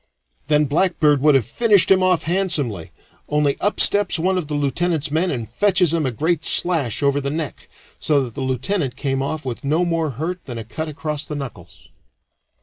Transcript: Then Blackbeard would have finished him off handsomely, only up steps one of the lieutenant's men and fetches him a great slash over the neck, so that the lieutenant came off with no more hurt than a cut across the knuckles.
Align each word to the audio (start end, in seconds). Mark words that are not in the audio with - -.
Then 0.47 0.65
Blackbeard 0.65 1.21
would 1.21 1.35
have 1.35 1.45
finished 1.45 1.91
him 1.91 2.01
off 2.01 2.23
handsomely, 2.23 2.89
only 3.29 3.55
up 3.59 3.79
steps 3.79 4.17
one 4.17 4.35
of 4.35 4.47
the 4.47 4.55
lieutenant's 4.55 5.11
men 5.11 5.29
and 5.29 5.47
fetches 5.47 5.93
him 5.93 6.07
a 6.07 6.11
great 6.11 6.43
slash 6.43 7.03
over 7.03 7.21
the 7.21 7.29
neck, 7.29 7.69
so 7.99 8.23
that 8.23 8.33
the 8.33 8.41
lieutenant 8.41 8.95
came 8.95 9.21
off 9.21 9.45
with 9.45 9.63
no 9.63 9.85
more 9.85 10.09
hurt 10.17 10.43
than 10.45 10.57
a 10.57 10.63
cut 10.63 10.87
across 10.87 11.23
the 11.25 11.35
knuckles. 11.35 11.89